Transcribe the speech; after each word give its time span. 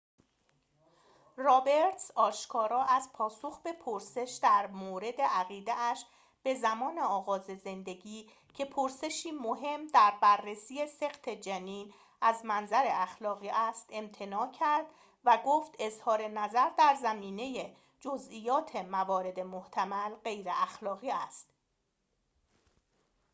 رابرتز 1.35 2.11
آشکارا 2.15 2.83
از 2.83 3.09
پاسخ 3.13 3.61
به 3.61 3.73
پرسش 3.73 4.39
درمورد 4.43 5.21
عقیده‌اش 5.21 6.05
به 6.43 6.55
زمان 6.55 6.99
آغاز 6.99 7.45
زندگی 7.45 8.29
که 8.53 8.65
پرسشی 8.65 9.31
مهم 9.31 9.87
در 9.87 10.13
بررسی 10.21 10.87
سقط 10.87 11.29
جنین 11.29 11.93
از 12.21 12.45
منظر 12.45 12.83
اخلاقی 12.85 13.49
است 13.49 13.89
امتناع 13.93 14.51
کرد 14.51 14.85
و 15.25 15.39
گفت 15.45 15.75
اظهارنظر 15.79 16.69
در 16.69 16.97
زمینه 17.01 17.75
جزئیات 17.99 18.75
موارد 18.75 19.39
محتمل 19.39 20.09
غیراخلاقی 20.15 21.11
است 21.11 21.47